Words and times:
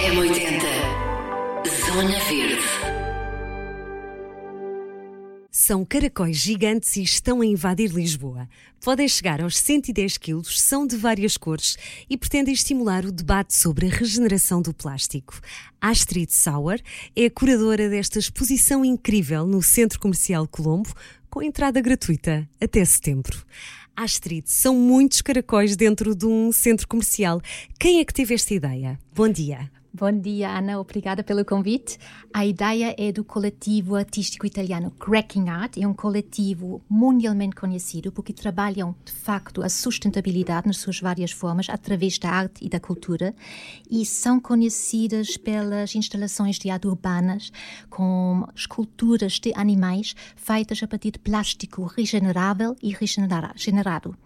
M80 0.00 0.62
Zona 1.84 2.18
Verde 2.20 2.62
São 5.50 5.84
caracóis 5.84 6.38
gigantes 6.38 6.96
e 6.96 7.02
estão 7.02 7.42
a 7.42 7.46
invadir 7.46 7.90
Lisboa. 7.90 8.48
Podem 8.82 9.06
chegar 9.06 9.42
aos 9.42 9.58
110 9.58 10.16
quilos, 10.16 10.58
são 10.58 10.86
de 10.86 10.96
várias 10.96 11.36
cores 11.36 11.76
e 12.08 12.16
pretendem 12.16 12.54
estimular 12.54 13.04
o 13.04 13.12
debate 13.12 13.54
sobre 13.54 13.88
a 13.88 13.90
regeneração 13.90 14.62
do 14.62 14.72
plástico. 14.72 15.38
Astrid 15.78 16.30
Sauer 16.30 16.82
é 17.14 17.26
a 17.26 17.30
curadora 17.30 17.90
desta 17.90 18.18
exposição 18.18 18.82
incrível 18.82 19.46
no 19.46 19.62
Centro 19.62 20.00
Comercial 20.00 20.48
Colombo, 20.48 20.94
com 21.28 21.42
entrada 21.42 21.78
gratuita 21.82 22.48
até 22.58 22.82
setembro. 22.86 23.44
Astrid, 23.94 24.44
são 24.46 24.74
muitos 24.74 25.20
caracóis 25.20 25.76
dentro 25.76 26.14
de 26.14 26.24
um 26.24 26.50
centro 26.52 26.88
comercial. 26.88 27.42
Quem 27.78 28.00
é 28.00 28.04
que 28.04 28.14
teve 28.14 28.32
esta 28.32 28.54
ideia? 28.54 28.98
Bom 29.14 29.28
dia. 29.28 29.70
Bom 29.92 30.12
dia, 30.12 30.56
Ana. 30.56 30.78
Obrigada 30.78 31.24
pelo 31.24 31.44
convite. 31.44 31.98
A 32.32 32.46
ideia 32.46 32.94
é 32.96 33.10
do 33.10 33.24
coletivo 33.24 33.96
artístico 33.96 34.46
italiano 34.46 34.92
Cracking 34.92 35.48
Art. 35.48 35.76
É 35.76 35.84
um 35.84 35.92
coletivo 35.92 36.80
mundialmente 36.88 37.56
conhecido 37.56 38.12
porque 38.12 38.32
trabalham, 38.32 38.94
de 39.04 39.10
facto, 39.10 39.64
a 39.64 39.68
sustentabilidade 39.68 40.68
nas 40.68 40.76
suas 40.76 41.00
várias 41.00 41.32
formas 41.32 41.68
através 41.68 42.20
da 42.20 42.30
arte 42.30 42.64
e 42.64 42.68
da 42.68 42.78
cultura 42.78 43.34
e 43.90 44.06
são 44.06 44.38
conhecidas 44.38 45.36
pelas 45.36 45.92
instalações 45.96 46.56
de 46.56 46.70
arte 46.70 46.86
urbanas 46.86 47.50
com 47.90 48.46
esculturas 48.54 49.40
de 49.40 49.52
animais 49.56 50.14
feitas 50.36 50.80
a 50.84 50.86
partir 50.86 51.10
de 51.10 51.18
plástico 51.18 51.82
regenerável 51.82 52.76
e 52.80 52.94
regenerado. 52.94 54.16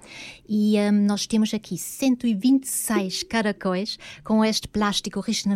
E 0.47 0.77
um, 0.79 1.07
nós 1.07 1.27
temos 1.27 1.55
aqui 1.55 1.79
126 1.79 3.23
caracóis 3.23 3.99
com 4.23 4.45
este 4.45 4.69
plástico 4.69 5.21
regenerado 5.21 5.54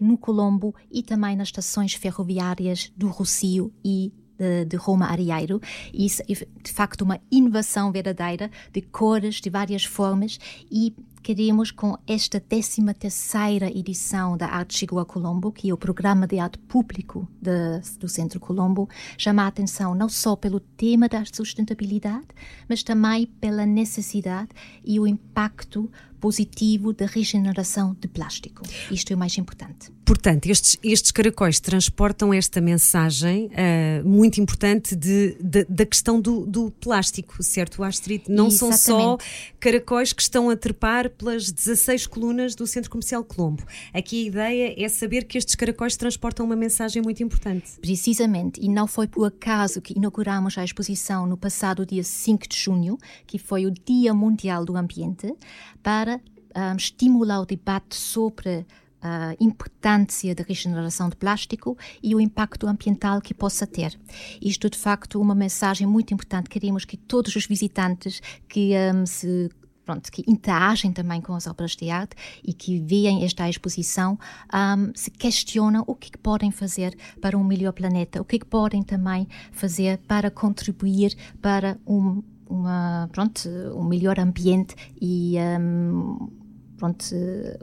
no 0.00 0.16
Colombo 0.16 0.74
e 0.90 1.02
também 1.02 1.36
nas 1.36 1.48
estações 1.48 1.94
ferroviárias 1.94 2.92
do 2.96 3.08
Rocio 3.08 3.72
e 3.84 4.12
de, 4.38 4.64
de, 4.66 4.76
Roma 4.76 5.06
Arieiro. 5.06 5.60
Isso 5.92 6.22
é, 6.22 6.26
de 6.26 6.72
facto, 6.72 7.02
uma 7.02 7.20
inovação 7.30 7.90
verdadeira 7.90 8.50
de 8.72 8.82
cores, 8.82 9.36
de 9.36 9.50
várias 9.50 9.84
formas 9.84 10.38
e 10.70 10.94
queremos 11.26 11.72
com 11.72 11.98
esta 12.06 12.38
13 12.38 12.82
terceira 12.94 13.66
edição 13.68 14.36
da 14.36 14.46
Arte 14.46 14.78
Chegou 14.78 15.00
a 15.00 15.04
Colombo, 15.04 15.50
que 15.50 15.68
é 15.68 15.74
o 15.74 15.76
programa 15.76 16.24
de 16.24 16.38
arte 16.38 16.56
público 16.56 17.26
de, 17.42 17.80
do 17.98 18.08
Centro 18.08 18.38
Colombo, 18.38 18.88
chamar 19.18 19.46
a 19.46 19.48
atenção 19.48 19.92
não 19.92 20.08
só 20.08 20.36
pelo 20.36 20.60
tema 20.60 21.08
da 21.08 21.24
sustentabilidade, 21.24 22.28
mas 22.68 22.84
também 22.84 23.26
pela 23.40 23.66
necessidade 23.66 24.50
e 24.84 25.00
o 25.00 25.06
impacto 25.06 25.90
positivo 26.20 26.92
da 26.92 27.06
regeneração 27.06 27.96
de 28.00 28.08
plástico. 28.08 28.62
Isto 28.90 29.12
é 29.12 29.16
o 29.16 29.18
mais 29.18 29.36
importante. 29.36 29.92
Portanto, 30.04 30.46
estes, 30.46 30.78
estes 30.82 31.10
caracóis 31.10 31.58
transportam 31.60 32.32
esta 32.32 32.60
mensagem 32.60 33.46
uh, 33.46 34.08
muito 34.08 34.40
importante 34.40 34.94
de, 34.94 35.36
de, 35.40 35.64
da 35.64 35.84
questão 35.84 36.20
do, 36.20 36.46
do, 36.46 36.70
plástico, 36.70 37.42
certo, 37.42 37.82
Astrid? 37.82 38.22
Não 38.28 38.46
Exatamente. 38.46 38.80
são 38.80 39.00
só 39.00 39.18
caracóis 39.58 40.12
que 40.12 40.22
estão 40.22 40.48
a 40.48 40.56
trepar 40.56 41.10
pelas 41.16 41.50
16 41.50 42.06
colunas 42.06 42.54
do 42.54 42.66
Centro 42.66 42.90
Comercial 42.90 43.24
Colombo. 43.24 43.62
Aqui 43.92 44.24
a 44.24 44.26
ideia 44.28 44.74
é 44.84 44.88
saber 44.88 45.24
que 45.24 45.38
estes 45.38 45.54
caracóis 45.54 45.96
transportam 45.96 46.46
uma 46.46 46.56
mensagem 46.56 47.02
muito 47.02 47.22
importante. 47.22 47.78
Precisamente, 47.80 48.60
e 48.62 48.68
não 48.68 48.86
foi 48.86 49.06
por 49.06 49.24
acaso 49.24 49.80
que 49.80 49.96
inauguramos 49.96 50.56
a 50.58 50.64
exposição 50.64 51.26
no 51.26 51.36
passado 51.36 51.86
dia 51.86 52.04
5 52.04 52.48
de 52.48 52.56
junho, 52.56 52.98
que 53.26 53.38
foi 53.38 53.66
o 53.66 53.70
Dia 53.70 54.14
Mundial 54.14 54.64
do 54.64 54.76
Ambiente, 54.76 55.34
para 55.82 56.20
um, 56.56 56.76
estimular 56.76 57.40
o 57.40 57.46
debate 57.46 57.96
sobre 57.96 58.66
a 59.02 59.36
importância 59.38 60.34
da 60.34 60.42
regeneração 60.42 61.08
de 61.08 61.16
plástico 61.16 61.76
e 62.02 62.14
o 62.14 62.20
impacto 62.20 62.66
ambiental 62.66 63.20
que 63.20 63.32
possa 63.32 63.66
ter. 63.66 63.98
Isto, 64.42 64.68
de 64.68 64.78
facto, 64.78 65.20
uma 65.20 65.34
mensagem 65.34 65.86
muito 65.86 66.12
importante. 66.12 66.48
Queremos 66.48 66.84
que 66.84 66.96
todos 66.96 67.36
os 67.36 67.46
visitantes 67.46 68.20
que 68.48 68.72
um, 68.92 69.06
se 69.06 69.50
pronto, 69.86 70.10
que 70.10 70.24
interagem 70.26 70.92
também 70.92 71.20
com 71.20 71.32
as 71.32 71.46
obras 71.46 71.76
de 71.76 71.88
arte 71.88 72.16
e 72.44 72.52
que 72.52 72.80
veem 72.80 73.24
esta 73.24 73.48
exposição, 73.48 74.18
um, 74.52 74.90
se 74.94 75.10
questionam 75.10 75.84
o 75.86 75.94
que, 75.94 76.10
que, 76.10 76.18
podem 76.18 76.50
fazer 76.50 76.98
para 77.22 77.38
um 77.38 77.44
melhor 77.44 77.72
planeta, 77.72 78.20
o 78.20 78.24
que, 78.24 78.40
que 78.40 78.44
podem 78.44 78.82
também 78.82 79.28
fazer 79.52 79.98
para 80.08 80.28
contribuir 80.28 81.16
para 81.40 81.78
um, 81.86 82.20
uma, 82.48 83.08
pronto, 83.12 83.48
um 83.74 83.84
melhor 83.84 84.18
ambiente 84.18 84.74
e 85.00 85.36
um, 85.38 86.28
pronto, 86.76 87.04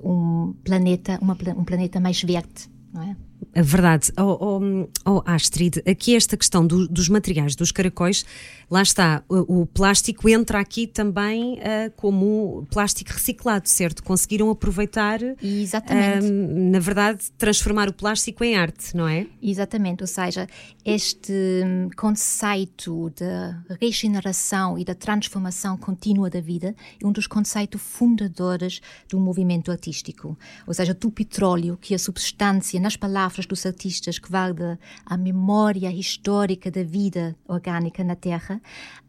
um 0.01 0.53
planeta, 0.63 1.19
uma, 1.21 1.37
um 1.57 1.65
planeta 1.65 1.99
mais 1.99 2.21
verde, 2.23 2.69
não 2.93 3.03
é? 3.03 3.17
É 3.53 3.61
verdade. 3.61 4.11
Oh, 4.17 4.59
oh, 4.59 4.89
oh, 5.05 5.23
Astrid, 5.25 5.81
aqui 5.87 6.15
esta 6.15 6.37
questão 6.37 6.65
do, 6.65 6.87
dos 6.87 7.09
materiais, 7.09 7.55
dos 7.55 7.71
caracóis, 7.71 8.25
lá 8.69 8.81
está, 8.81 9.23
o, 9.27 9.61
o 9.61 9.65
plástico 9.65 10.29
entra 10.29 10.59
aqui 10.59 10.87
também 10.87 11.55
uh, 11.55 11.91
como 11.95 12.65
plástico 12.69 13.11
reciclado, 13.11 13.67
certo? 13.67 14.03
Conseguiram 14.03 14.49
aproveitar, 14.49 15.19
Exatamente. 15.41 16.25
Uh, 16.27 16.71
na 16.71 16.79
verdade, 16.79 17.31
transformar 17.37 17.89
o 17.89 17.93
plástico 17.93 18.43
em 18.43 18.55
arte, 18.55 18.95
não 18.95 19.07
é? 19.07 19.27
Exatamente, 19.41 20.03
ou 20.03 20.07
seja, 20.07 20.47
este 20.85 21.33
hum, 21.33 21.89
conceito 21.95 23.11
da 23.11 23.61
regeneração 23.79 24.77
e 24.77 24.85
da 24.85 24.95
transformação 24.95 25.77
contínua 25.77 26.29
da 26.29 26.41
vida 26.41 26.75
é 27.01 27.05
um 27.05 27.11
dos 27.11 27.27
conceitos 27.27 27.81
fundadores 27.81 28.81
do 29.09 29.19
movimento 29.19 29.71
artístico, 29.71 30.37
ou 30.67 30.73
seja, 30.73 30.93
do 30.93 31.11
petróleo, 31.11 31.77
que 31.79 31.93
é 31.93 31.95
a 31.95 31.99
substância 31.99 32.79
nas 32.79 32.95
palavras 32.95 33.32
palavras 33.33 33.45
dos 33.47 33.65
artistas 33.65 34.19
que 34.19 34.29
guarda 34.29 34.79
a 35.05 35.17
memória 35.17 35.91
histórica 35.91 36.69
da 36.69 36.83
vida 36.83 37.35
orgânica 37.47 38.03
na 38.03 38.15
Terra, 38.15 38.61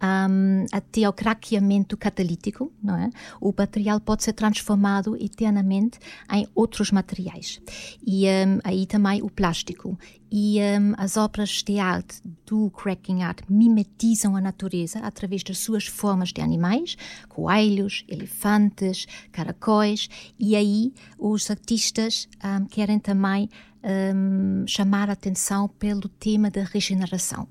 um, 0.02 0.64
até 0.72 1.04
ao 1.04 1.12
craqueamento 1.12 1.96
catalítico, 1.96 2.72
não 2.82 2.96
é? 2.96 3.10
O 3.40 3.52
material 3.56 4.00
pode 4.00 4.24
ser 4.24 4.32
transformado 4.32 5.16
eternamente 5.16 5.98
em 6.32 6.46
outros 6.54 6.90
materiais. 6.90 7.60
E 8.06 8.26
um, 8.26 8.60
aí 8.64 8.86
também 8.86 9.22
o 9.22 9.28
plástico 9.28 9.98
e 10.30 10.58
um, 10.58 10.94
as 10.96 11.16
obras 11.16 11.62
de 11.62 11.78
arte 11.78 12.20
do 12.46 12.70
Cracking 12.70 13.22
Art 13.22 13.42
mimetizam 13.48 14.34
a 14.36 14.40
natureza 14.40 14.98
através 15.00 15.44
das 15.44 15.58
suas 15.58 15.86
formas 15.86 16.32
de 16.32 16.40
animais, 16.40 16.96
coelhos, 17.28 18.04
elefantes, 18.08 19.06
caracóis, 19.30 20.08
e 20.38 20.56
aí 20.56 20.92
os 21.18 21.50
artistas 21.50 22.28
querem 22.70 22.98
também 22.98 23.48
um, 23.84 24.64
chamar 24.66 25.10
a 25.10 25.12
atenção 25.12 25.68
pelo 25.68 26.08
tema 26.08 26.50
da 26.50 26.64
regeneração. 26.64 27.46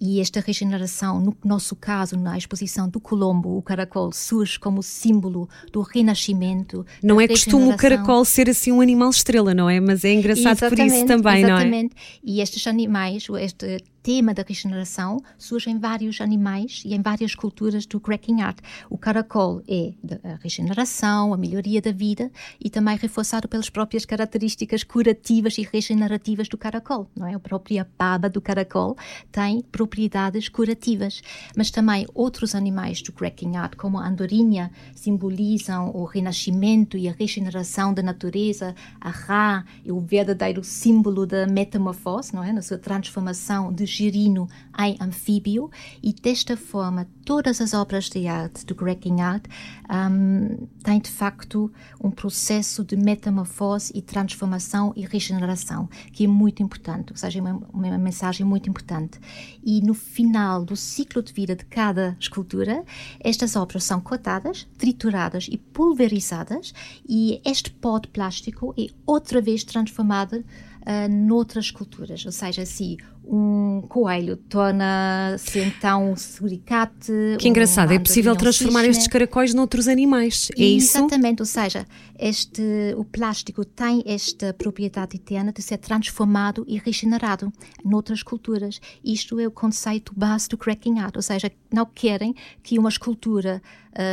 E 0.00 0.20
esta 0.20 0.40
regeneração, 0.40 1.20
no 1.20 1.36
nosso 1.44 1.76
caso, 1.76 2.16
na 2.16 2.36
exposição 2.36 2.88
do 2.88 3.00
Colombo, 3.00 3.56
o 3.56 3.62
caracol 3.62 4.12
surge 4.12 4.58
como 4.58 4.82
símbolo 4.82 5.48
do 5.72 5.80
renascimento. 5.80 6.84
Não 7.02 7.20
é 7.20 7.28
costume 7.28 7.72
o 7.72 7.76
caracol 7.76 8.24
ser 8.24 8.50
assim 8.50 8.72
um 8.72 8.80
animal 8.80 9.10
estrela, 9.10 9.54
não 9.54 9.70
é? 9.70 9.78
Mas 9.80 10.04
é 10.04 10.12
engraçado 10.12 10.56
exatamente, 10.56 10.90
por 10.90 10.96
isso 10.96 11.06
também, 11.06 11.44
exatamente. 11.44 11.94
não 11.94 12.02
é? 12.02 12.18
E 12.24 12.40
estes 12.40 12.66
animais, 12.66 13.26
este 13.40 13.82
tema 14.08 14.32
da 14.32 14.42
regeneração 14.42 15.20
surge 15.36 15.68
em 15.68 15.78
vários 15.78 16.22
animais 16.22 16.82
e 16.82 16.94
em 16.94 17.02
várias 17.02 17.34
culturas 17.34 17.84
do 17.84 18.00
cracking 18.00 18.40
art. 18.40 18.58
O 18.88 18.96
caracol 18.96 19.60
é 19.68 19.92
a 20.24 20.36
regeneração, 20.42 21.34
a 21.34 21.36
melhoria 21.36 21.82
da 21.82 21.92
vida 21.92 22.32
e 22.58 22.70
também 22.70 22.96
reforçado 22.96 23.46
pelas 23.46 23.68
próprias 23.68 24.06
características 24.06 24.82
curativas 24.82 25.58
e 25.58 25.68
regenerativas 25.70 26.48
do 26.48 26.56
caracol, 26.56 27.10
não 27.14 27.26
é? 27.26 27.34
A 27.34 27.38
própria 27.38 27.86
baba 27.98 28.30
do 28.30 28.40
caracol 28.40 28.96
tem 29.30 29.60
propriedades 29.60 30.48
curativas, 30.48 31.20
mas 31.54 31.70
também 31.70 32.06
outros 32.14 32.54
animais 32.54 33.02
do 33.02 33.12
cracking 33.12 33.56
art, 33.56 33.76
como 33.76 33.98
a 33.98 34.08
andorinha, 34.08 34.70
simbolizam 34.94 35.90
o 35.94 36.06
renascimento 36.06 36.96
e 36.96 37.10
a 37.10 37.12
regeneração 37.12 37.92
da 37.92 38.02
natureza. 38.02 38.74
A 38.98 39.10
rá 39.10 39.66
é 39.84 39.92
o 39.92 40.00
verdadeiro 40.00 40.64
símbolo 40.64 41.26
da 41.26 41.46
metamorfose, 41.46 42.34
não 42.34 42.42
é? 42.42 42.54
Na 42.54 42.62
sua 42.62 42.78
transformação 42.78 43.70
de 43.70 43.97
girino 43.98 44.48
em 44.78 44.96
anfíbio 45.00 45.70
e 46.02 46.12
desta 46.12 46.56
forma 46.56 47.08
todas 47.24 47.60
as 47.60 47.74
obras 47.74 48.08
de 48.08 48.26
arte 48.28 48.64
do 48.64 48.74
Cracking 48.74 49.20
Art 49.20 49.44
um, 49.90 50.68
têm 50.84 51.00
de 51.00 51.10
facto 51.10 51.70
um 52.00 52.10
processo 52.10 52.84
de 52.84 52.96
metamorfose 52.96 53.92
e 53.94 54.00
transformação 54.00 54.92
e 54.96 55.04
regeneração 55.04 55.88
que 56.12 56.24
é 56.24 56.28
muito 56.28 56.62
importante, 56.62 57.12
ou 57.12 57.16
seja, 57.16 57.40
uma, 57.40 57.60
uma 57.72 57.98
mensagem 57.98 58.46
muito 58.46 58.68
importante. 58.70 59.18
E 59.64 59.80
no 59.80 59.94
final 59.94 60.64
do 60.64 60.76
ciclo 60.76 61.22
de 61.22 61.32
vida 61.32 61.56
de 61.56 61.64
cada 61.64 62.16
escultura, 62.20 62.84
estas 63.20 63.56
obras 63.56 63.82
são 63.84 64.00
cortadas, 64.00 64.66
trituradas 64.78 65.48
e 65.50 65.58
pulverizadas 65.58 66.72
e 67.08 67.40
este 67.44 67.70
pó 67.70 67.98
de 67.98 68.08
plástico 68.08 68.72
é 68.78 68.86
outra 69.04 69.40
vez 69.40 69.64
transformado 69.64 70.44
uh, 70.88 71.08
noutras 71.08 71.70
culturas. 71.70 72.24
Ou 72.24 72.32
seja, 72.32 72.64
se 72.64 72.96
um 73.30 73.82
coelho 73.88 74.36
torna-se 74.36 75.60
então 75.60 76.12
um 76.12 76.16
suricate. 76.16 77.12
Que 77.38 77.48
engraçado, 77.48 77.90
um 77.90 77.94
é 77.94 77.98
possível 77.98 78.34
transformar 78.34 78.80
cisne. 78.80 78.92
estes 78.92 79.06
caracóis 79.08 79.52
noutros 79.52 79.86
animais, 79.86 80.48
é 80.56 80.64
isso? 80.64 80.96
Exatamente, 80.96 81.42
ou 81.42 81.46
seja, 81.46 81.86
este, 82.18 82.62
o 82.96 83.04
plástico 83.04 83.66
tem 83.66 84.02
esta 84.06 84.54
propriedade 84.54 85.16
eterna 85.16 85.52
de 85.52 85.60
ser 85.60 85.76
transformado 85.76 86.64
e 86.66 86.78
regenerado 86.78 87.52
noutras 87.84 88.22
culturas. 88.22 88.80
Isto 89.04 89.38
é 89.38 89.46
o 89.46 89.50
conceito 89.50 90.14
base 90.16 90.48
do 90.48 90.56
cracking 90.56 90.98
art, 90.98 91.16
ou 91.16 91.22
seja, 91.22 91.52
não 91.70 91.84
querem 91.84 92.34
que 92.62 92.78
uma 92.78 92.88
escultura 92.88 93.60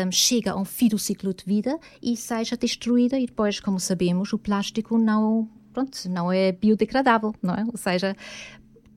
um, 0.05 0.11
chegue 0.11 0.49
a 0.49 0.55
um 0.57 0.65
fim 0.65 0.89
do 0.89 0.99
ciclo 0.99 1.33
de 1.33 1.45
vida 1.45 1.79
e 2.01 2.17
seja 2.17 2.57
destruída 2.57 3.17
e 3.17 3.25
depois, 3.25 3.61
como 3.61 3.79
sabemos, 3.79 4.33
o 4.33 4.37
plástico 4.37 4.97
não 4.97 5.47
pronto, 5.75 6.09
não 6.09 6.31
é 6.31 6.53
biodegradável, 6.53 7.35
não 7.43 7.53
é? 7.53 7.65
Ou 7.65 7.77
seja, 7.77 8.15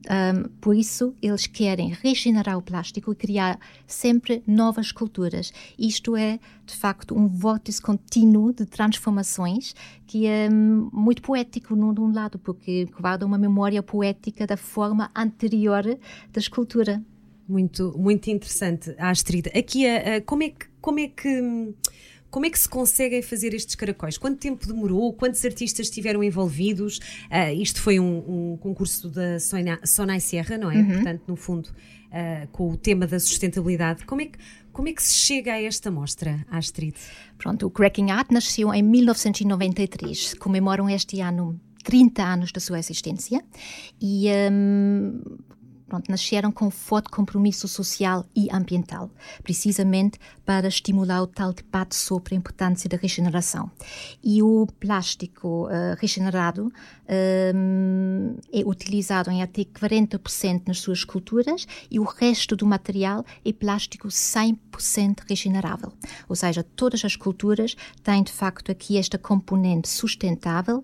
um, 0.09 0.47
por 0.61 0.75
isso, 0.75 1.13
eles 1.21 1.45
querem 1.45 1.89
regenerar 1.89 2.57
o 2.57 2.61
plástico 2.61 3.11
e 3.11 3.15
criar 3.15 3.59
sempre 3.85 4.41
novas 4.47 4.87
esculturas. 4.87 5.51
Isto 5.77 6.15
é, 6.15 6.39
de 6.65 6.75
facto, 6.75 7.17
um 7.17 7.27
vórtice 7.27 7.81
contínuo 7.81 8.53
de 8.53 8.65
transformações 8.65 9.75
que 10.07 10.25
é 10.25 10.49
hum, 10.49 10.89
muito 10.93 11.21
poético, 11.21 11.75
de 11.75 12.01
um 12.01 12.13
lado, 12.13 12.39
porque 12.39 12.87
guarda 12.99 13.25
uma 13.25 13.37
memória 13.37 13.83
poética 13.83 14.47
da 14.47 14.55
forma 14.55 15.11
anterior 15.13 15.83
da 15.83 16.39
escultura. 16.39 17.03
Muito, 17.47 17.93
muito 17.97 18.29
interessante, 18.29 18.95
Astrid. 18.97 19.47
Aqui, 19.47 19.85
uh, 19.85 20.23
como 20.25 20.43
é 20.43 20.49
que. 20.49 20.69
Como 20.81 20.97
é 20.97 21.09
que 21.09 21.27
hum, 21.41 21.73
como 22.29 22.45
é 22.45 22.49
que 22.49 22.59
se 22.59 22.69
conseguem 22.69 23.21
fazer 23.21 23.53
estes 23.53 23.75
caracóis? 23.75 24.17
Quanto 24.17 24.39
tempo 24.39 24.67
demorou? 24.67 25.13
Quantos 25.13 25.43
artistas 25.43 25.87
estiveram 25.87 26.23
envolvidos? 26.23 26.99
Uh, 27.31 27.53
isto 27.59 27.81
foi 27.81 27.99
um, 27.99 28.53
um 28.53 28.57
concurso 28.57 29.09
da 29.09 29.39
Sonai 29.39 30.19
Serra, 30.19 30.57
não 30.57 30.71
é? 30.71 30.77
Uhum. 30.77 30.93
Portanto, 30.93 31.23
no 31.27 31.35
fundo, 31.35 31.69
uh, 32.09 32.47
com 32.51 32.71
o 32.71 32.77
tema 32.77 33.07
da 33.07 33.19
sustentabilidade. 33.19 34.05
Como 34.05 34.21
é 34.21 34.25
que, 34.25 34.37
como 34.71 34.87
é 34.87 34.93
que 34.93 35.01
se 35.01 35.13
chega 35.13 35.53
a 35.53 35.61
esta 35.61 35.89
mostra, 35.89 36.45
Astrid? 36.49 36.95
Pronto, 37.37 37.65
o 37.65 37.71
Cracking 37.71 38.11
Art 38.11 38.31
nasceu 38.31 38.73
em 38.73 38.83
1993. 38.83 40.35
Comemoram 40.35 40.89
este 40.89 41.21
ano 41.21 41.59
30 41.83 42.23
anos 42.23 42.51
da 42.51 42.59
sua 42.59 42.79
existência 42.79 43.43
e 44.01 44.27
um, 44.51 45.21
pronto, 45.89 46.09
nasceram 46.09 46.51
com 46.51 46.69
forte 46.69 47.09
compromisso 47.09 47.67
social 47.67 48.25
e 48.35 48.47
ambiental, 48.51 49.09
precisamente 49.43 50.19
para 50.45 50.67
estimular 50.67 51.21
o 51.21 51.27
tal 51.27 51.51
debate 51.51 51.95
sobre 51.95 52.35
a 52.35 52.37
importância 52.37 52.89
da 52.89 52.95
regeneração. 52.95 53.69
E 54.23 54.41
o 54.41 54.67
plástico 54.79 55.65
uh, 55.65 55.95
regenerado 55.99 56.71
um, 57.55 58.35
é 58.53 58.61
utilizado 58.65 59.31
em 59.31 59.41
até 59.41 59.63
40% 59.63 60.67
nas 60.67 60.79
suas 60.79 60.99
esculturas 60.99 61.67
e 61.89 61.99
o 61.99 62.03
resto 62.03 62.55
do 62.55 62.65
material 62.65 63.25
é 63.43 63.51
plástico 63.51 64.07
100% 64.07 65.23
regenerável. 65.27 65.91
Ou 66.27 66.35
seja, 66.35 66.63
todas 66.63 67.03
as 67.03 67.13
esculturas 67.13 67.75
têm 68.03 68.23
de 68.23 68.31
facto 68.31 68.71
aqui 68.71 68.97
esta 68.97 69.17
componente 69.17 69.89
sustentável 69.89 70.83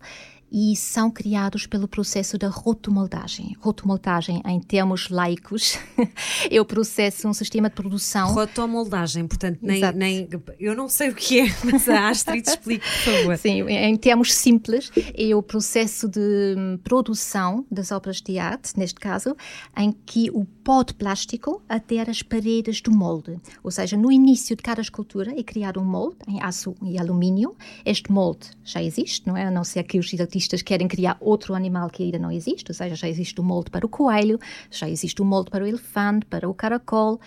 e 0.51 0.75
são 0.75 1.11
criados 1.11 1.65
pelo 1.65 1.87
processo 1.87 2.37
da 2.37 2.47
rotomoldagem. 2.47 3.55
Rotomoldagem, 3.59 4.41
em 4.45 4.59
termos 4.59 5.09
laicos, 5.09 5.77
é 6.49 6.61
o 6.61 6.65
processo, 6.65 7.27
um 7.27 7.33
sistema 7.33 7.69
de 7.69 7.75
produção. 7.75 8.33
Rotomoldagem, 8.33 9.27
portanto, 9.27 9.59
nem, 9.61 9.81
nem, 9.93 10.29
eu 10.59 10.75
não 10.75 10.87
sei 10.87 11.09
o 11.09 11.15
que 11.15 11.41
é, 11.41 11.45
mas 11.63 11.89
a 11.89 12.09
Astrid 12.09 12.47
explique, 12.47 12.85
por 12.85 13.13
favor. 13.13 13.37
Sim, 13.37 13.61
em 13.69 13.97
termos 13.97 14.33
simples, 14.33 14.91
é 15.13 15.35
o 15.35 15.41
processo 15.41 16.07
de 16.07 16.55
hum, 16.57 16.79
produção 16.83 17.65
das 17.69 17.91
obras 17.91 18.21
de 18.21 18.37
arte, 18.39 18.77
neste 18.77 18.99
caso, 18.99 19.35
em 19.75 19.91
que 19.91 20.29
o 20.31 20.45
pó 20.65 20.81
de 20.81 20.95
plástico 20.95 21.61
adere 21.69 22.09
às 22.09 22.23
paredes 22.23 22.81
do 22.81 22.91
molde. 22.91 23.39
Ou 23.63 23.69
seja, 23.69 23.95
no 23.95 24.11
início 24.11 24.55
de 24.55 24.63
cada 24.63 24.81
escultura 24.81 25.31
é 25.39 25.43
criado 25.43 25.79
um 25.79 25.85
molde 25.85 26.17
em 26.27 26.41
aço 26.41 26.75
e 26.81 26.97
alumínio. 26.97 27.55
Este 27.85 28.11
molde 28.11 28.47
já 28.63 28.81
existe, 28.81 29.27
não 29.27 29.37
é? 29.37 29.45
A 29.45 29.51
não 29.51 29.63
ser 29.63 29.83
que 29.83 29.99
os 29.99 30.11
artistas 30.19 30.63
querem 30.63 30.87
criar 30.87 31.17
outro 31.21 31.53
animal 31.53 31.87
que 31.91 32.01
ainda 32.01 32.17
não 32.17 32.31
existe, 32.31 32.71
ou 32.71 32.73
seja, 32.73 32.95
já 32.95 33.07
existe 33.07 33.39
o 33.39 33.43
um 33.43 33.45
molde 33.45 33.69
para 33.69 33.85
o 33.85 33.89
coelho, 33.89 34.39
já 34.71 34.89
existe 34.89 35.21
o 35.21 35.23
um 35.23 35.27
molde 35.27 35.51
para 35.51 35.63
o 35.63 35.67
elefante, 35.67 36.25
para 36.25 36.49
o 36.49 36.53
caracol, 36.53 37.21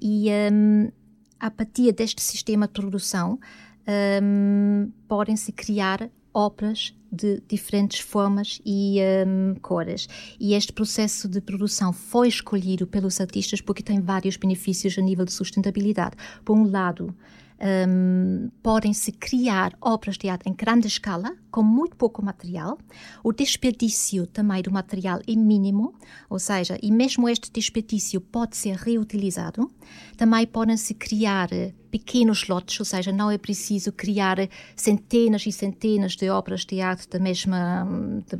e 0.00 0.28
um, 0.52 0.88
a 1.40 1.50
partir 1.50 1.90
deste 1.90 2.22
sistema 2.22 2.68
de 2.68 2.74
produção 2.74 3.40
um, 4.22 4.88
podem-se 5.08 5.50
criar 5.50 6.08
obras 6.32 6.94
de 7.14 7.42
diferentes 7.48 8.00
formas 8.00 8.60
e 8.64 8.98
um, 9.26 9.54
cores. 9.62 10.08
E 10.38 10.54
este 10.54 10.72
processo 10.72 11.28
de 11.28 11.40
produção 11.40 11.92
foi 11.92 12.28
escolhido 12.28 12.86
pelos 12.86 13.20
artistas 13.20 13.60
porque 13.60 13.82
tem 13.82 14.00
vários 14.00 14.36
benefícios 14.36 14.98
a 14.98 15.02
nível 15.02 15.24
de 15.24 15.32
sustentabilidade. 15.32 16.16
Por 16.44 16.56
um 16.56 16.70
lado, 16.70 17.14
um, 17.88 18.50
podem-se 18.62 19.12
criar 19.12 19.76
obras 19.80 20.18
de 20.18 20.28
arte 20.28 20.48
em 20.48 20.52
grande 20.52 20.86
escala, 20.86 21.34
com 21.50 21.62
muito 21.62 21.96
pouco 21.96 22.22
material. 22.22 22.76
O 23.22 23.32
desperdício 23.32 24.26
também 24.26 24.60
do 24.62 24.70
material 24.72 25.20
é 25.26 25.34
mínimo, 25.34 25.94
ou 26.28 26.38
seja, 26.38 26.78
e 26.82 26.90
mesmo 26.90 27.28
este 27.28 27.50
desperdício 27.50 28.20
pode 28.20 28.56
ser 28.56 28.76
reutilizado. 28.76 29.70
Também 30.16 30.46
podem-se 30.46 30.94
criar 30.94 31.48
pequenos 31.90 32.48
lotes, 32.48 32.80
ou 32.80 32.84
seja, 32.84 33.12
não 33.12 33.30
é 33.30 33.38
preciso 33.38 33.92
criar 33.92 34.36
centenas 34.74 35.46
e 35.46 35.52
centenas 35.52 36.16
de 36.16 36.28
obras 36.28 36.64
de 36.64 36.80
arte 36.80 37.03
da 37.10 37.18
mesma, 37.18 37.86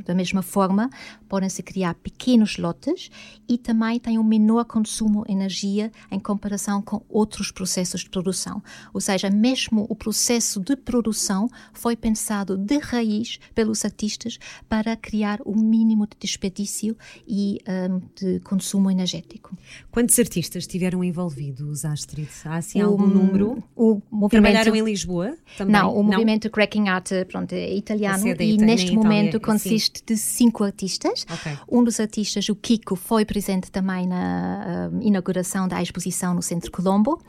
da 0.05 0.13
mesma 0.13 0.41
forma, 0.41 0.89
podem-se 1.27 1.61
criar 1.63 1.95
pequenos 1.95 2.57
lotes 2.57 3.09
e 3.47 3.57
também 3.57 3.99
tem 3.99 4.17
um 4.17 4.23
menor 4.23 4.65
consumo 4.65 5.23
de 5.25 5.31
energia 5.31 5.91
em 6.11 6.19
comparação 6.19 6.81
com 6.81 7.01
outros 7.09 7.51
processos 7.51 8.01
de 8.01 8.09
produção. 8.09 8.61
Ou 8.93 9.01
seja, 9.01 9.29
mesmo 9.29 9.85
o 9.89 9.95
processo 9.95 10.59
de 10.59 10.75
produção 10.75 11.49
foi 11.73 11.95
pensado 11.95 12.57
de 12.57 12.77
raiz 12.77 13.39
pelos 13.53 13.85
artistas 13.85 14.37
para 14.67 14.95
criar 14.95 15.39
o 15.45 15.55
mínimo 15.55 16.07
de 16.07 16.15
desperdício 16.19 16.97
e 17.27 17.59
um, 17.67 18.01
de 18.15 18.39
consumo 18.41 18.89
energético. 18.89 19.55
Quantos 19.91 20.17
artistas 20.19 20.63
estiveram 20.63 21.03
envolvidos, 21.03 21.85
Astrid? 21.85 22.29
Há 22.45 22.57
assim 22.57 22.81
algum 22.81 23.07
número? 23.07 23.63
o 23.75 24.01
movimento... 24.09 24.29
Trabalharam 24.29 24.75
em 24.75 24.83
Lisboa 24.83 25.35
também? 25.57 25.73
Não, 25.73 25.91
o 25.91 25.97
não? 25.97 26.03
movimento 26.03 26.49
Cracking 26.49 26.87
Art 26.87 27.09
pronto, 27.27 27.53
é 27.53 27.73
italiano 27.75 28.27
e 28.27 28.54
neste 28.57 28.91
momento 28.93 29.39
consiste 29.39 29.99
sim. 29.99 30.05
de 30.05 30.17
cinco 30.17 30.63
artistas. 30.63 31.25
Okay. 31.31 31.57
Um 31.69 31.83
dos 31.83 31.99
artistas, 31.99 32.47
o 32.49 32.55
Kiko, 32.55 32.95
foi 32.95 33.25
presente 33.25 33.71
também 33.71 34.07
na 34.07 34.89
uh, 34.91 35.01
inauguração 35.01 35.67
da 35.67 35.81
exposição 35.81 36.33
no 36.33 36.41
Centro 36.41 36.71
Colombo 36.71 37.21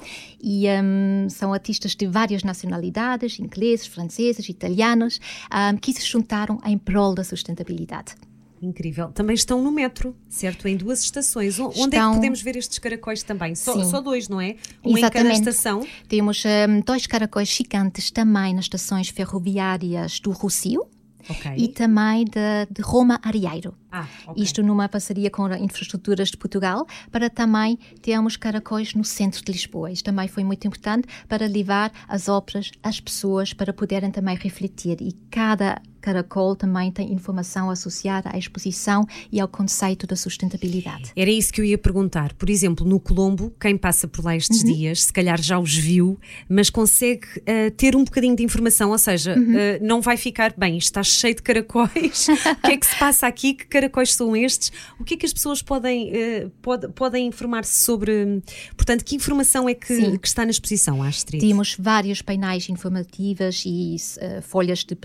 e 0.42 0.66
um, 0.68 1.28
são 1.28 1.52
artistas 1.52 1.94
de 1.94 2.06
várias 2.06 2.42
nacionalidades, 2.42 3.38
ingleses, 3.38 3.86
franceses, 3.86 4.48
italianos, 4.48 5.20
um, 5.52 5.76
que 5.76 5.92
se 5.92 6.06
juntaram 6.06 6.58
em 6.64 6.78
prol 6.78 7.14
da 7.14 7.24
sustentabilidade. 7.24 8.14
Incrível. 8.60 9.08
Também 9.08 9.34
estão 9.34 9.62
no 9.62 9.70
metro, 9.70 10.16
certo? 10.28 10.66
Em 10.66 10.76
duas 10.76 11.02
estações. 11.02 11.58
Onde 11.60 11.78
estão... 11.78 11.86
é 11.88 12.08
que 12.08 12.14
podemos 12.16 12.42
ver 12.42 12.56
estes 12.56 12.78
caracóis 12.78 13.22
também? 13.22 13.54
Só, 13.54 13.84
só 13.84 14.00
dois, 14.00 14.28
não 14.28 14.40
é? 14.40 14.56
Um 14.84 14.96
Exatamente. 14.96 15.04
em 15.04 15.10
cada 15.10 15.50
estação. 15.50 15.86
Temos 16.08 16.42
um, 16.44 16.80
dois 16.80 17.06
caracóis 17.06 17.48
gigantes 17.48 18.10
também 18.10 18.54
nas 18.54 18.64
estações 18.64 19.08
ferroviárias 19.08 20.20
do 20.20 20.30
Rocio. 20.30 20.86
Okay. 21.28 21.54
E 21.56 21.68
também 21.68 22.24
de, 22.24 22.66
de 22.70 22.82
Roma 22.82 23.20
Arieiro. 23.22 23.74
Ah, 23.90 24.06
okay. 24.26 24.42
Isto 24.42 24.62
numa 24.62 24.88
parceria 24.88 25.30
com 25.30 25.44
a 25.46 25.58
Infraestruturas 25.58 26.30
de 26.30 26.36
Portugal, 26.36 26.86
para 27.10 27.30
também 27.30 27.78
termos 28.00 28.36
caracóis 28.36 28.94
no 28.94 29.04
centro 29.04 29.44
de 29.44 29.52
Lisboa. 29.52 29.90
Isto 29.90 30.04
também 30.04 30.28
foi 30.28 30.44
muito 30.44 30.66
importante 30.66 31.08
para 31.28 31.46
levar 31.46 31.92
as 32.08 32.28
obras 32.28 32.70
às 32.82 33.00
pessoas, 33.00 33.52
para 33.52 33.72
poderem 33.72 34.10
também 34.10 34.36
refletir. 34.36 35.00
E 35.00 35.12
cada 35.30 35.80
Caracol 36.06 36.54
também 36.54 36.92
tem 36.92 37.12
informação 37.12 37.68
associada 37.68 38.30
à 38.32 38.38
exposição 38.38 39.04
e 39.32 39.40
ao 39.40 39.48
conceito 39.48 40.06
da 40.06 40.14
sustentabilidade. 40.14 41.10
Era 41.16 41.28
isso 41.28 41.52
que 41.52 41.60
eu 41.60 41.64
ia 41.64 41.76
perguntar. 41.76 42.32
Por 42.34 42.48
exemplo, 42.48 42.86
no 42.86 43.00
Colombo, 43.00 43.52
quem 43.60 43.76
passa 43.76 44.06
por 44.06 44.24
lá 44.24 44.36
estes 44.36 44.62
uhum. 44.62 44.72
dias, 44.72 45.02
se 45.02 45.12
calhar 45.12 45.42
já 45.42 45.58
os 45.58 45.74
viu, 45.74 46.16
mas 46.48 46.70
consegue 46.70 47.26
uh, 47.40 47.72
ter 47.76 47.96
um 47.96 48.04
bocadinho 48.04 48.36
de 48.36 48.44
informação, 48.44 48.90
ou 48.90 48.98
seja, 48.98 49.36
uhum. 49.36 49.54
uh, 49.54 49.56
não 49.84 50.00
vai 50.00 50.16
ficar 50.16 50.54
bem, 50.56 50.78
está 50.78 51.02
cheio 51.02 51.34
de 51.34 51.42
caracóis. 51.42 52.28
o 52.28 52.66
que 52.66 52.72
é 52.72 52.76
que 52.76 52.86
se 52.86 52.96
passa 52.96 53.26
aqui? 53.26 53.54
Que 53.54 53.66
caracóis 53.66 54.14
são 54.14 54.36
estes? 54.36 54.70
O 55.00 55.04
que 55.04 55.14
é 55.14 55.16
que 55.16 55.26
as 55.26 55.32
pessoas 55.32 55.60
podem, 55.60 56.12
uh, 56.12 56.50
pod, 56.62 56.86
podem 56.94 57.26
informar-se 57.26 57.82
sobre? 57.84 58.40
Portanto, 58.76 59.04
que 59.04 59.16
informação 59.16 59.68
é 59.68 59.74
que, 59.74 60.18
que 60.18 60.28
está 60.28 60.44
na 60.44 60.52
exposição, 60.52 61.02
Astrid? 61.02 61.40
Temos 61.40 61.74
vários 61.76 62.22
painéis 62.22 62.68
informativos 62.68 63.64
e 63.66 63.96
folhas 64.42 64.84
de, 64.84 64.96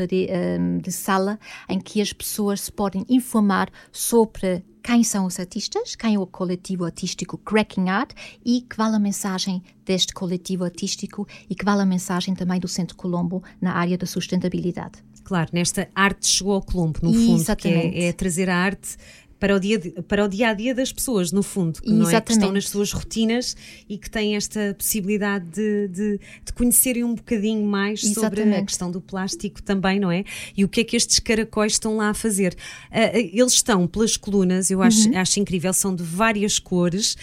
de 0.80 0.91
sala 0.92 1.40
em 1.68 1.80
que 1.80 2.02
as 2.02 2.14
pessoas 2.14 2.62
se 2.62 2.72
podem 2.72 3.06
informar 3.10 3.70
sobre 3.92 4.64
quem 4.84 5.04
são 5.04 5.26
os 5.26 5.40
artistas, 5.40 5.96
quem 5.96 6.16
é 6.16 6.20
o 6.20 6.26
coletivo 6.26 6.86
artístico 6.86 7.38
Cracking 7.38 7.90
Art 7.90 8.12
e 8.44 8.62
que 8.62 8.76
vale 8.76 8.96
a 8.96 9.00
mensagem 9.00 9.62
deste 9.86 10.14
coletivo 10.14 10.64
artístico 10.64 11.28
e 11.50 11.56
que 11.56 11.64
vale 11.64 11.82
a 11.82 11.86
mensagem 11.86 12.34
também 12.34 12.60
do 12.60 12.68
Centro 12.68 12.96
Colombo 12.96 13.44
na 13.62 13.74
área 13.74 13.98
da 13.98 14.08
sustentabilidade. 14.08 15.04
Claro, 15.24 15.50
nesta 15.54 15.88
arte 15.94 16.28
chegou 16.28 16.54
ao 16.54 16.62
Colombo, 16.62 17.00
no 17.04 17.14
fundo, 17.14 17.42
Exatamente. 17.42 17.92
que 17.92 18.00
é, 18.00 18.08
é 18.08 18.14
trazer 18.14 18.50
a 18.50 18.58
arte 18.58 18.98
para 19.42 19.56
o 19.56 19.60
dia 19.60 19.80
de, 19.80 19.90
para 20.04 20.24
o 20.24 20.28
dia 20.28 20.50
a 20.50 20.54
dia 20.54 20.76
das 20.76 20.94
pessoas, 20.94 21.32
no 21.32 21.42
fundo, 21.42 21.82
que, 21.82 21.90
é, 22.16 22.22
que 22.22 22.32
estão 22.32 22.52
nas 22.52 22.70
suas 22.70 22.92
rotinas 22.92 23.58
e 23.90 23.98
que 23.98 24.08
têm 24.08 24.36
esta 24.36 24.76
possibilidade 24.78 25.46
de, 25.48 25.88
de, 25.88 26.20
de 26.46 26.54
conhecerem 26.54 27.04
um 27.04 27.16
bocadinho 27.16 27.66
mais 27.66 28.04
Exatamente. 28.04 28.40
sobre 28.44 28.56
a 28.56 28.64
questão 28.64 28.92
do 28.92 29.02
plástico 29.02 29.60
também, 29.64 30.00
não 30.00 30.12
é? 30.12 30.24
E 30.56 30.64
o 30.64 30.70
que 30.70 30.82
é 30.82 30.84
que 30.84 30.96
estes 30.96 31.18
caracóis 31.18 31.74
estão 31.74 31.98
lá 31.98 32.10
a 32.10 32.14
fazer? 32.14 32.54
Uh, 32.92 33.18
eles 33.34 33.54
estão 33.54 33.88
pelas 33.88 34.16
colunas, 34.16 34.70
eu 34.70 34.80
acho, 34.80 35.10
uhum. 35.10 35.18
acho 35.18 35.40
incrível, 35.40 35.74
são 35.74 35.96
de 35.96 36.04
várias 36.04 36.60
cores 36.60 37.18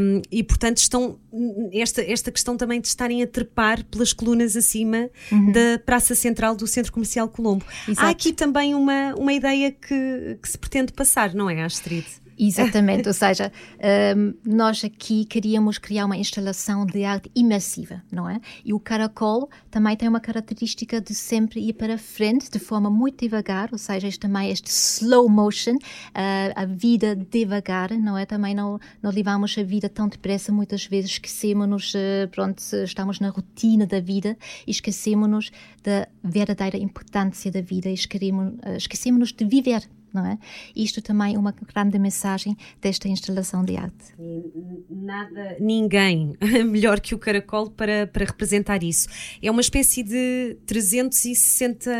um, 0.00 0.22
e, 0.32 0.42
portanto, 0.42 0.78
estão 0.78 1.18
esta, 1.72 2.02
esta 2.02 2.30
questão 2.30 2.56
também 2.56 2.80
de 2.80 2.88
estarem 2.88 3.22
a 3.22 3.26
trepar 3.26 3.84
pelas 3.84 4.12
colunas 4.12 4.56
acima 4.56 5.08
uhum. 5.30 5.52
da 5.52 5.78
Praça 5.84 6.14
Central 6.14 6.56
do 6.56 6.66
Centro 6.66 6.92
Comercial 6.92 7.28
Colombo. 7.28 7.64
Exato. 7.88 8.06
Há 8.06 8.10
aqui 8.10 8.32
também 8.32 8.74
uma, 8.74 9.14
uma 9.14 9.32
ideia 9.32 9.70
que, 9.70 10.38
que 10.42 10.48
se 10.48 10.58
pretende 10.58 10.92
passar, 10.92 11.34
não 11.34 11.48
é, 11.48 11.62
Astrid? 11.62 12.04
Exatamente, 12.42 13.06
ou 13.06 13.12
seja, 13.12 13.52
um, 14.16 14.32
nós 14.46 14.82
aqui 14.82 15.26
queríamos 15.26 15.76
criar 15.76 16.06
uma 16.06 16.16
instalação 16.16 16.86
de 16.86 17.04
arte 17.04 17.30
imersiva, 17.36 18.02
não 18.10 18.26
é? 18.26 18.40
E 18.64 18.72
o 18.72 18.80
caracol 18.80 19.50
também 19.70 19.94
tem 19.94 20.08
uma 20.08 20.20
característica 20.20 21.02
de 21.02 21.14
sempre 21.14 21.60
ir 21.60 21.74
para 21.74 21.98
frente 21.98 22.50
de 22.50 22.58
forma 22.58 22.88
muito 22.88 23.20
devagar, 23.20 23.68
ou 23.72 23.76
seja, 23.76 24.08
este 24.08 24.20
também 24.20 24.50
este 24.50 24.68
slow 24.70 25.28
motion, 25.28 25.74
uh, 25.74 26.52
a 26.56 26.64
vida 26.64 27.14
devagar, 27.14 27.90
não 27.90 28.16
é? 28.16 28.24
Também 28.24 28.54
não, 28.54 28.80
não 29.02 29.10
levamos 29.10 29.54
a 29.58 29.62
vida 29.62 29.90
tão 29.90 30.08
depressa, 30.08 30.50
muitas 30.50 30.86
vezes 30.86 31.10
esquecemos-nos, 31.10 31.92
uh, 31.92 32.26
pronto, 32.30 32.62
estamos 32.84 33.20
na 33.20 33.28
rotina 33.28 33.86
da 33.86 34.00
vida 34.00 34.34
e 34.66 34.70
esquecemos-nos 34.70 35.50
da 35.82 36.08
verdadeira 36.24 36.78
importância 36.78 37.50
da 37.52 37.60
vida 37.60 37.90
e 37.90 37.94
uh, 37.94 38.76
esquecemos-nos 38.78 39.30
de 39.30 39.44
viver 39.44 39.86
não 40.12 40.24
é? 40.24 40.38
Isto 40.74 41.00
também 41.02 41.34
é 41.34 41.38
uma 41.38 41.52
grande 41.52 41.98
mensagem 41.98 42.56
desta 42.80 43.08
instalação 43.08 43.64
de 43.64 43.76
arte. 43.76 44.14
Nada, 44.88 45.56
ninguém 45.60 46.34
melhor 46.66 47.00
que 47.00 47.14
o 47.14 47.18
caracol 47.18 47.70
para, 47.70 48.06
para 48.06 48.24
representar 48.24 48.82
isso. 48.82 49.08
É 49.42 49.50
uma 49.50 49.60
espécie 49.60 50.02
de 50.02 50.56
360 50.66 51.90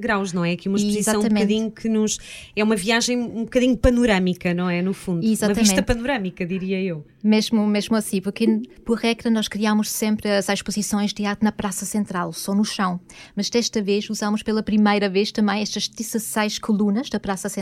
graus, 0.00 0.32
não 0.32 0.44
é? 0.44 0.52
Aqui 0.52 0.68
uma 0.68 0.78
exposição 0.78 1.20
Exatamente. 1.20 1.32
um 1.32 1.34
bocadinho 1.34 1.70
que 1.70 1.88
nos. 1.88 2.18
É 2.54 2.62
uma 2.62 2.76
viagem 2.76 3.18
um 3.18 3.44
bocadinho 3.44 3.76
panorâmica, 3.76 4.54
não 4.54 4.68
é? 4.68 4.82
No 4.82 4.92
fundo. 4.92 5.24
Exatamente. 5.24 5.58
Uma 5.58 5.64
vista 5.64 5.82
panorâmica, 5.82 6.46
diria 6.46 6.80
eu. 6.80 7.04
Mesmo, 7.22 7.66
mesmo 7.66 7.96
assim, 7.96 8.20
porque 8.20 8.46
por 8.84 8.96
regra 8.96 9.28
nós 9.30 9.48
criamos 9.48 9.90
sempre 9.90 10.30
as 10.30 10.48
exposições 10.48 11.12
de 11.12 11.24
arte 11.24 11.42
na 11.42 11.50
Praça 11.50 11.84
Central, 11.84 12.32
só 12.32 12.54
no 12.54 12.64
chão. 12.64 13.00
Mas 13.34 13.50
desta 13.50 13.82
vez 13.82 14.08
usamos 14.08 14.42
pela 14.42 14.62
primeira 14.62 15.08
vez 15.08 15.32
também 15.32 15.62
estas 15.62 15.88
16 15.88 16.58
colunas 16.58 17.10
da 17.10 17.18
Praça 17.18 17.48
Central, 17.48 17.57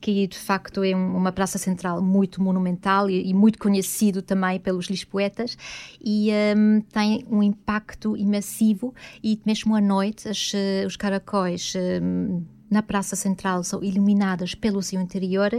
que 0.00 0.26
de 0.26 0.38
facto 0.38 0.82
é 0.82 0.94
uma 0.94 1.32
Praça 1.32 1.58
Central 1.58 2.02
muito 2.02 2.42
monumental 2.42 3.08
e, 3.08 3.28
e 3.30 3.34
muito 3.34 3.58
conhecido 3.58 4.22
também 4.22 4.58
pelos 4.58 4.86
lisboetas 4.86 5.56
e 6.00 6.30
um, 6.56 6.80
tem 6.80 7.24
um 7.30 7.42
impacto 7.42 8.16
imersivo 8.16 8.94
e 9.22 9.40
mesmo 9.44 9.74
à 9.74 9.80
noite 9.80 10.28
as, 10.28 10.52
eh, 10.54 10.84
os 10.86 10.96
caracóis 10.96 11.72
um, 12.02 12.42
na 12.72 12.82
Praça 12.82 13.14
Central 13.14 13.62
são 13.62 13.84
iluminadas 13.84 14.54
pelo 14.54 14.82
seu 14.82 15.00
interior 15.00 15.50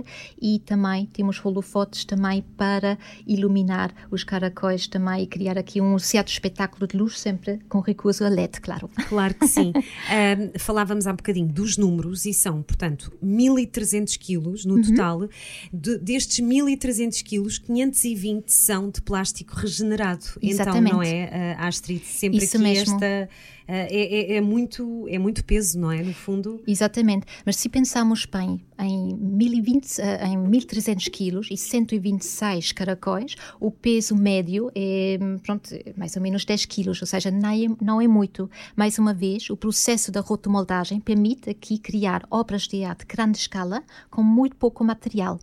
e 0.41 0.59
também 0.59 1.05
temos 1.05 1.43
holofotes 1.45 2.03
também 2.03 2.43
para 2.57 2.97
iluminar 3.27 3.93
os 4.09 4.23
caracóis 4.23 4.87
também 4.87 5.23
e 5.23 5.27
criar 5.27 5.57
aqui 5.57 5.79
um 5.79 5.99
certo 5.99 6.29
espetáculo 6.29 6.87
de 6.87 6.97
luz 6.97 7.19
sempre 7.19 7.59
com 7.69 7.79
recurso 7.79 8.25
a 8.25 8.29
LED, 8.29 8.59
claro. 8.61 8.89
Claro 9.13 9.35
que 9.35 9.47
sim. 9.47 9.71
um, 9.75 10.57
falávamos 10.57 11.05
há 11.05 11.11
um 11.11 11.15
bocadinho 11.15 11.47
dos 11.47 11.77
números 11.77 12.25
e 12.25 12.33
são, 12.33 12.63
portanto, 12.63 13.13
1300 13.21 14.17
quilos 14.17 14.65
no 14.65 14.75
uhum. 14.75 14.81
total. 14.81 15.29
De, 15.71 15.99
destes 15.99 16.39
1300 16.39 17.21
quilos, 17.21 17.59
520 17.59 18.49
são 18.49 18.89
de 18.89 19.01
plástico 19.01 19.55
regenerado. 19.55 20.25
Exatamente. 20.41 20.87
Então, 20.87 20.97
não 20.97 21.03
é, 21.03 21.55
uh, 21.59 21.63
Astrid, 21.63 22.03
sempre 22.03 22.39
Isso 22.39 22.57
aqui 22.57 22.63
mesmo. 22.63 22.95
esta 22.95 23.29
é, 23.67 24.33
é, 24.33 24.35
é, 24.35 24.41
muito, 24.41 25.05
é 25.07 25.17
muito 25.17 25.43
peso, 25.43 25.79
não 25.79 25.91
é? 25.91 26.01
No 26.01 26.13
fundo. 26.13 26.61
Exatamente. 26.67 27.25
Mas 27.45 27.55
se 27.57 27.69
pensarmos 27.69 28.25
bem 28.25 28.61
em, 28.83 29.15
1020, 29.15 29.99
eh, 29.99 30.27
em 30.27 30.37
1300 30.37 31.07
quilos 31.09 31.47
e 31.51 31.57
126 31.57 32.71
caracóis, 32.71 33.35
o 33.59 33.71
peso 33.71 34.15
médio 34.15 34.71
é 34.75 35.17
pronto, 35.43 35.69
mais 35.95 36.15
ou 36.15 36.21
menos 36.21 36.45
10 36.45 36.65
quilos, 36.65 37.01
ou 37.01 37.07
seja, 37.07 37.31
não 37.31 37.49
é, 37.49 37.75
não 37.81 38.01
é 38.01 38.07
muito. 38.07 38.49
Mais 38.75 38.97
uma 38.97 39.13
vez, 39.13 39.49
o 39.49 39.57
processo 39.57 40.11
da 40.11 40.21
rotomoldagem 40.21 40.99
permite 40.99 41.49
aqui 41.49 41.77
criar 41.77 42.25
obras 42.29 42.67
de 42.67 42.83
arte 42.83 43.01
de 43.01 43.15
grande 43.15 43.37
escala 43.37 43.83
com 44.09 44.23
muito 44.23 44.55
pouco 44.55 44.83
material. 44.83 45.39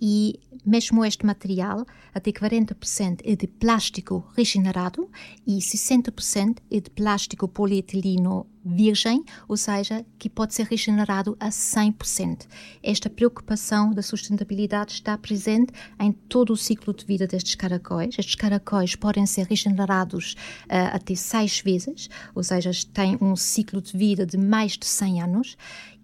E 0.00 0.38
mesmo 0.64 1.04
este 1.04 1.24
material, 1.24 1.86
até 2.14 2.30
40% 2.30 3.20
é 3.24 3.36
de 3.36 3.46
plástico 3.46 4.24
regenerado 4.36 5.08
e 5.46 5.58
60% 5.58 6.58
é 6.70 6.80
de 6.80 6.90
plástico 6.90 7.48
polietileno 7.48 8.46
virgem, 8.64 9.24
ou 9.46 9.56
seja, 9.56 10.04
que 10.18 10.28
pode 10.28 10.54
ser 10.54 10.66
regenerado 10.66 11.36
a 11.40 11.48
100%. 11.48 12.46
Esta 12.82 13.08
preocupação 13.08 13.92
da 13.92 14.02
sustentabilidade 14.02 14.92
está 14.92 15.16
presente 15.16 15.72
em 15.98 16.12
todo 16.12 16.52
o 16.52 16.56
ciclo 16.56 16.94
de 16.94 17.04
vida 17.04 17.26
destes 17.26 17.54
caracóis. 17.54 18.18
Estes 18.18 18.34
caracóis 18.34 18.94
podem 18.94 19.26
ser 19.26 19.46
regenerados 19.46 20.34
uh, 20.64 20.94
até 20.94 21.14
seis 21.14 21.60
vezes, 21.60 22.08
ou 22.34 22.42
seja, 22.42 22.70
têm 22.92 23.18
um 23.20 23.36
ciclo 23.36 23.80
de 23.80 23.96
vida 23.96 24.26
de 24.26 24.36
mais 24.36 24.72
de 24.72 24.86
100 24.86 25.22
anos 25.22 25.56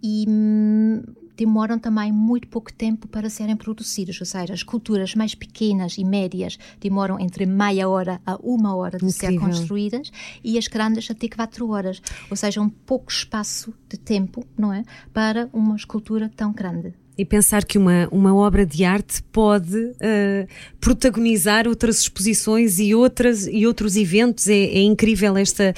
e 0.02 0.24
hum, 0.28 1.02
demoram 1.36 1.78
também 1.78 2.12
muito 2.12 2.48
pouco 2.48 2.72
tempo 2.72 3.08
para 3.08 3.30
serem 3.30 3.56
produzidos, 3.56 4.20
ou 4.20 4.26
seja, 4.26 4.54
as 4.54 4.62
culturas 4.62 5.14
mais 5.14 5.34
pequenas 5.34 5.98
e 5.98 6.04
médias 6.04 6.58
demoram 6.80 7.18
entre 7.18 7.46
meia 7.46 7.88
hora 7.88 8.20
a 8.24 8.36
uma 8.42 8.74
hora 8.74 8.98
de 8.98 9.06
Incrível. 9.06 9.40
ser 9.40 9.46
construídas 9.46 10.12
e 10.42 10.58
as 10.58 10.68
grandes 10.68 11.10
até 11.10 11.28
quatro 11.28 11.68
horas, 11.70 12.00
ou 12.30 12.36
seja, 12.36 12.60
um 12.60 12.68
pouco 12.68 13.10
espaço 13.10 13.74
de 13.88 13.98
tempo, 13.98 14.46
não 14.56 14.72
é, 14.72 14.84
para 15.12 15.48
uma 15.52 15.76
escultura 15.76 16.30
tão 16.34 16.52
grande. 16.52 16.94
E 17.16 17.24
pensar 17.24 17.64
que 17.64 17.78
uma, 17.78 18.08
uma 18.10 18.34
obra 18.34 18.66
de 18.66 18.84
arte 18.84 19.22
pode 19.30 19.76
uh, 19.76 20.48
protagonizar 20.80 21.68
outras 21.68 22.00
exposições 22.00 22.78
e, 22.78 22.94
outras, 22.94 23.46
e 23.46 23.66
outros 23.66 23.96
eventos. 23.96 24.48
É, 24.48 24.54
é 24.54 24.82
incrível 24.82 25.36
esta, 25.36 25.72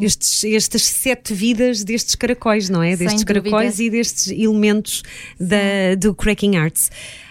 estes, 0.00 0.44
estas 0.44 0.84
sete 0.84 1.34
vidas 1.34 1.84
destes 1.84 2.14
caracóis, 2.14 2.70
não 2.70 2.82
é? 2.82 2.96
Sem 2.96 3.06
destes 3.06 3.24
dúvida. 3.24 3.42
caracóis 3.42 3.78
e 3.78 3.90
destes 3.90 4.28
elementos 4.28 5.02
da, 5.38 5.94
do 5.98 6.14
Cracking 6.14 6.56
Arts. 6.56 6.90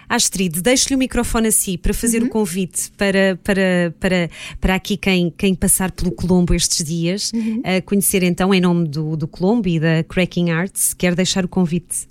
Astrid, 0.09 0.61
deixo-lhe 0.61 0.95
o 0.95 0.97
microfone 0.97 1.47
a 1.47 1.51
si 1.51 1.77
para 1.77 1.93
fazer 1.93 2.21
uhum. 2.21 2.27
o 2.27 2.29
convite 2.29 2.91
para, 2.97 3.37
para, 3.43 3.93
para, 3.99 4.29
para 4.59 4.75
aqui 4.75 4.95
quem, 4.95 5.33
quem 5.37 5.53
passar 5.53 5.91
pelo 5.91 6.11
Colombo 6.11 6.53
estes 6.53 6.85
dias, 6.85 7.31
uhum. 7.33 7.61
a 7.63 7.81
conhecer 7.81 8.23
então 8.23 8.53
em 8.53 8.61
nome 8.61 8.87
do, 8.87 9.17
do 9.17 9.27
Colombo 9.27 9.67
e 9.67 9.79
da 9.79 10.03
Cracking 10.03 10.49
Arts. 10.51 10.93
Quer 10.93 11.13
deixar 11.13 11.43
o 11.43 11.47
convite? 11.47 12.07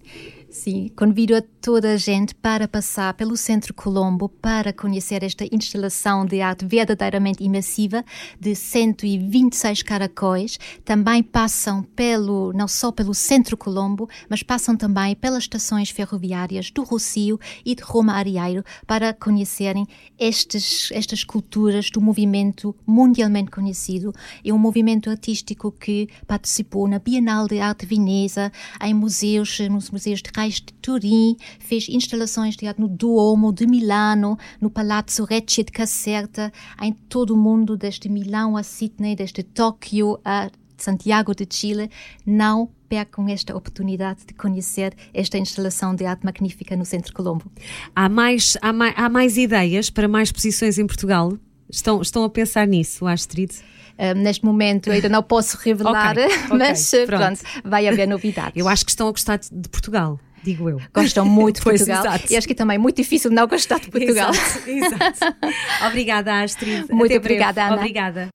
Sim, 0.56 0.90
convido 0.96 1.36
a 1.36 1.42
toda 1.60 1.92
a 1.92 1.96
gente 1.98 2.34
para 2.34 2.66
passar 2.66 3.12
pelo 3.12 3.36
Centro 3.36 3.74
Colombo 3.74 4.26
para 4.26 4.72
conhecer 4.72 5.22
esta 5.22 5.44
instalação 5.52 6.24
de 6.24 6.40
arte 6.40 6.64
verdadeiramente 6.64 7.44
imersiva 7.44 8.02
de 8.40 8.54
126 8.54 9.82
caracóis. 9.82 10.58
Também 10.82 11.22
passam 11.22 11.82
pelo, 11.82 12.54
não 12.54 12.66
só 12.66 12.90
pelo 12.90 13.12
Centro 13.12 13.54
Colombo, 13.54 14.08
mas 14.30 14.42
passam 14.42 14.74
também 14.74 15.14
pelas 15.14 15.42
estações 15.42 15.90
ferroviárias 15.90 16.70
do 16.70 16.82
Rocio 16.82 17.38
e 17.62 17.74
de 17.74 17.82
Roma 17.82 18.14
Arieiro 18.14 18.64
para 18.86 19.12
conhecerem 19.12 19.86
estes, 20.18 20.88
estas 20.90 21.22
culturas 21.22 21.90
do 21.90 22.00
movimento 22.00 22.74
mundialmente 22.86 23.50
conhecido. 23.50 24.10
É 24.42 24.52
um 24.54 24.58
movimento 24.58 25.10
artístico 25.10 25.70
que 25.70 26.08
participou 26.26 26.88
na 26.88 26.98
Bienal 26.98 27.46
de 27.46 27.60
Arte 27.60 27.84
Veneza, 27.84 28.50
em 28.82 28.94
museus, 28.94 29.60
nos 29.68 29.90
museus 29.90 30.22
de 30.22 30.32
de 30.54 30.72
Turim, 30.74 31.36
fez 31.58 31.88
instalações 31.88 32.56
de 32.56 32.66
arte 32.66 32.80
no 32.80 32.88
Duomo 32.88 33.52
de 33.52 33.66
Milano, 33.66 34.38
no 34.60 34.70
Palazzo 34.70 35.24
Recce 35.24 35.62
de 35.62 35.72
Caserta, 35.72 36.52
em 36.80 36.92
todo 36.92 37.34
o 37.34 37.36
mundo, 37.36 37.76
desde 37.76 38.08
Milão 38.08 38.56
a 38.56 38.62
Sydney, 38.62 39.14
desde 39.14 39.42
Tóquio 39.42 40.18
a 40.24 40.50
Santiago 40.76 41.34
de 41.34 41.46
Chile. 41.50 41.90
Não 42.24 42.70
percam 42.88 43.28
esta 43.28 43.56
oportunidade 43.56 44.24
de 44.26 44.34
conhecer 44.34 44.94
esta 45.12 45.38
instalação 45.38 45.94
de 45.94 46.04
arte 46.04 46.24
magnífica 46.24 46.76
no 46.76 46.84
Centro 46.84 47.12
Colombo. 47.12 47.50
Há 47.94 48.08
mais, 48.08 48.56
há 48.62 48.72
mais, 48.72 48.94
há 48.96 49.08
mais 49.08 49.36
ideias 49.36 49.90
para 49.90 50.08
mais 50.08 50.28
exposições 50.28 50.78
em 50.78 50.86
Portugal? 50.86 51.32
Estão, 51.68 52.00
estão 52.00 52.24
a 52.24 52.30
pensar 52.30 52.66
nisso, 52.66 53.06
Astrid? 53.06 53.50
Um, 53.98 54.20
neste 54.20 54.44
momento 54.44 54.90
ainda 54.90 55.08
não 55.08 55.22
posso 55.22 55.56
revelar, 55.56 56.12
okay, 56.16 56.26
okay, 56.26 56.48
mas 56.56 56.90
pronto. 56.90 57.06
pronto. 57.06 57.40
vai 57.64 57.88
haver 57.88 58.06
novidades. 58.06 58.52
Eu 58.54 58.68
acho 58.68 58.84
que 58.84 58.90
estão 58.90 59.08
a 59.08 59.10
gostar 59.10 59.38
de 59.38 59.68
Portugal 59.68 60.20
digo 60.46 60.70
eu. 60.70 60.80
Gostam 60.94 61.24
muito 61.24 61.56
de 61.56 61.62
Portugal. 61.64 62.04
Exato. 62.04 62.32
E 62.32 62.36
acho 62.36 62.46
que 62.46 62.54
também 62.54 62.76
é 62.76 62.78
muito 62.78 62.96
difícil 62.96 63.30
não 63.30 63.46
gostar 63.46 63.80
de 63.80 63.90
Portugal. 63.90 64.30
Exato. 64.30 64.70
exato. 64.70 65.36
obrigada, 65.86 66.42
Astrid. 66.42 66.86
Muito 66.90 67.12
Até 67.12 67.16
obrigada, 67.18 67.52
breve. 67.52 67.72
Ana. 67.72 67.76
Obrigada. 67.76 68.28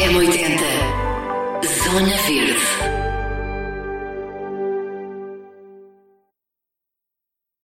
M80 0.00 0.58
Zona 1.84 2.16
Verde. 2.26 2.77